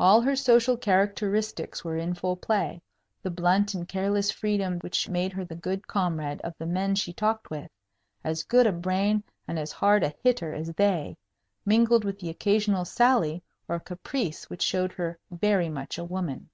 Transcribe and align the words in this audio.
All 0.00 0.20
her 0.22 0.34
social 0.34 0.76
characteristics 0.76 1.84
were 1.84 1.96
in 1.96 2.14
full 2.14 2.34
play; 2.34 2.82
the 3.22 3.30
blunt 3.30 3.72
and 3.72 3.86
careless 3.86 4.28
freedom 4.28 4.80
which 4.80 5.08
made 5.08 5.32
her 5.34 5.44
the 5.44 5.54
good 5.54 5.86
comrade 5.86 6.40
of 6.40 6.54
the 6.58 6.66
men 6.66 6.96
she 6.96 7.12
talked 7.12 7.50
with 7.52 7.70
as 8.24 8.42
good 8.42 8.66
a 8.66 8.72
brain 8.72 9.22
and 9.46 9.60
as 9.60 9.70
hard 9.70 10.02
a 10.02 10.12
hitter 10.24 10.52
as 10.52 10.72
they 10.74 11.16
mingled 11.64 12.04
with 12.04 12.18
the 12.18 12.30
occasional 12.30 12.84
sally 12.84 13.44
or 13.68 13.78
caprice 13.78 14.50
which 14.50 14.62
showed 14.62 14.90
her 14.90 15.16
very 15.30 15.68
much 15.68 15.98
a 15.98 16.04
woman. 16.04 16.50